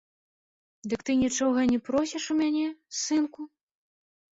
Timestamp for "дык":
0.93-0.99